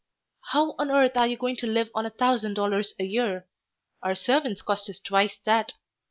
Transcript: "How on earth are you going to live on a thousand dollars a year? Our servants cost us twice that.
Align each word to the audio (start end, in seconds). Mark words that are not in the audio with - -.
"How 0.49 0.73
on 0.79 0.89
earth 0.89 1.15
are 1.15 1.27
you 1.27 1.37
going 1.37 1.57
to 1.57 1.67
live 1.67 1.91
on 1.93 2.07
a 2.07 2.09
thousand 2.09 2.55
dollars 2.55 2.95
a 2.97 3.03
year? 3.03 3.47
Our 4.01 4.15
servants 4.15 4.63
cost 4.63 4.89
us 4.89 4.99
twice 4.99 5.37
that. 5.45 5.73